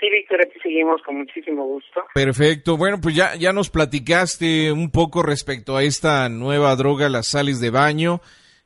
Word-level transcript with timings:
Sí, 0.00 0.06
Víctor, 0.10 0.40
aquí 0.42 0.58
seguimos 0.62 1.02
con 1.02 1.18
muchísimo 1.18 1.66
gusto. 1.66 2.02
Perfecto. 2.14 2.76
Bueno, 2.76 3.00
pues 3.00 3.14
ya, 3.14 3.34
ya 3.34 3.52
nos 3.52 3.68
platicaste 3.68 4.70
un 4.70 4.90
poco 4.90 5.22
respecto 5.22 5.76
a 5.76 5.82
esta 5.82 6.28
nueva 6.28 6.74
droga, 6.76 7.08
las 7.08 7.26
sales 7.26 7.60
de 7.60 7.70
baño, 7.70 8.20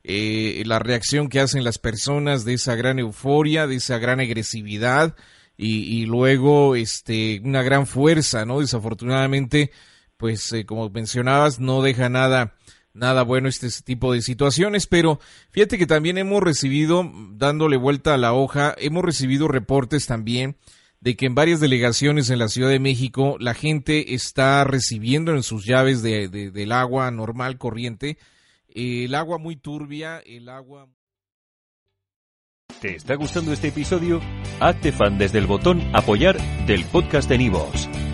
eh, 0.04 0.62
la 0.66 0.78
reacción 0.78 1.28
que 1.28 1.40
hacen 1.40 1.64
las 1.64 1.78
personas 1.78 2.44
de 2.44 2.54
esa 2.54 2.74
gran 2.74 2.98
euforia, 2.98 3.66
de 3.66 3.76
esa 3.76 3.98
gran 3.98 4.20
agresividad 4.20 5.16
y, 5.56 6.02
y 6.02 6.06
luego 6.06 6.76
este, 6.76 7.40
una 7.44 7.62
gran 7.62 7.86
fuerza, 7.86 8.44
¿no? 8.44 8.60
Desafortunadamente, 8.60 9.70
pues 10.18 10.52
eh, 10.52 10.66
como 10.66 10.90
mencionabas, 10.90 11.60
no 11.60 11.82
deja 11.82 12.08
nada 12.08 12.54
nada 12.94 13.22
bueno 13.22 13.48
este 13.48 13.68
tipo 13.82 14.12
de 14.12 14.22
situaciones, 14.22 14.86
pero 14.86 15.20
fíjate 15.50 15.78
que 15.78 15.86
también 15.86 16.18
hemos 16.18 16.42
recibido, 16.42 17.10
dándole 17.30 17.76
vuelta 17.76 18.14
a 18.14 18.18
la 18.18 18.32
hoja, 18.32 18.74
hemos 18.78 19.04
recibido 19.04 19.48
reportes 19.48 20.06
también 20.06 20.56
de 21.00 21.16
que 21.16 21.26
en 21.26 21.34
varias 21.34 21.58
delegaciones 21.58 22.30
en 22.30 22.38
la 22.38 22.48
Ciudad 22.48 22.70
de 22.70 22.78
México 22.78 23.36
la 23.40 23.54
gente 23.54 24.14
está 24.14 24.62
recibiendo 24.62 25.32
en 25.32 25.42
sus 25.42 25.66
llaves 25.66 26.00
de, 26.02 26.28
de, 26.28 26.50
del 26.50 26.70
agua 26.70 27.10
normal, 27.10 27.58
corriente, 27.58 28.18
eh, 28.68 29.04
el 29.04 29.14
agua 29.14 29.38
muy 29.38 29.56
turbia, 29.56 30.20
el 30.24 30.48
agua... 30.48 30.88
¿Te 32.80 32.96
está 32.96 33.16
gustando 33.16 33.52
este 33.52 33.68
episodio? 33.68 34.20
Hazte 34.60 34.92
fan 34.92 35.18
desde 35.18 35.38
el 35.38 35.46
botón 35.46 35.82
apoyar 35.94 36.38
del 36.66 36.84
podcast 36.86 37.28
de 37.28 37.38
Nivos. 37.38 37.88